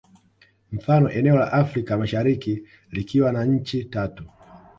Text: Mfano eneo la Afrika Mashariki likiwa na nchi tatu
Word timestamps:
Mfano 0.71 1.09
eneo 1.11 1.35
la 1.35 1.51
Afrika 1.53 1.97
Mashariki 1.97 2.63
likiwa 2.91 3.31
na 3.31 3.45
nchi 3.45 3.85
tatu 3.85 4.23